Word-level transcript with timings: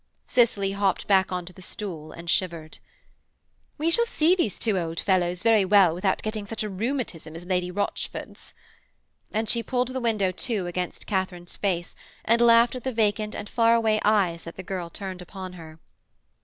Cicely 0.25 0.71
hopped 0.71 1.05
back 1.05 1.31
on 1.31 1.45
to 1.45 1.53
the 1.53 1.61
stool 1.61 2.11
and 2.11 2.27
shivered. 2.27 2.79
'We 3.77 3.91
shall 3.91 4.07
see 4.07 4.33
these 4.33 4.57
two 4.57 4.79
old 4.79 4.99
fellows 4.99 5.43
very 5.43 5.63
well 5.63 5.93
without 5.93 6.23
getting 6.23 6.47
such 6.47 6.63
a 6.63 6.69
rheumatism 6.69 7.35
as 7.35 7.45
Lady 7.45 7.69
Rochford's,' 7.69 8.55
and 9.31 9.47
she 9.47 9.61
pulled 9.61 9.89
the 9.89 10.01
window 10.01 10.31
to 10.31 10.65
against 10.65 11.05
Katharine's 11.05 11.55
face 11.55 11.93
and 12.25 12.41
laughed 12.41 12.73
at 12.73 12.83
the 12.83 12.91
vacant 12.91 13.35
and 13.35 13.47
far 13.47 13.75
away 13.75 13.99
eyes 14.03 14.41
that 14.45 14.55
the 14.55 14.63
girl 14.63 14.89
turned 14.89 15.21
upon 15.21 15.53
her. 15.53 15.77